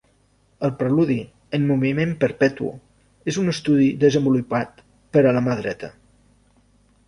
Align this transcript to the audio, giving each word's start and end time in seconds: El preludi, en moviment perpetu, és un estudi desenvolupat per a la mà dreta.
El 0.67 0.71
preludi, 0.77 1.17
en 1.57 1.67
moviment 1.71 2.15
perpetu, 2.23 2.71
és 3.33 3.39
un 3.43 3.53
estudi 3.55 3.93
desenvolupat 4.07 4.85
per 5.17 5.27
a 5.33 5.39
la 5.41 5.47
mà 5.51 5.61
dreta. 5.65 5.95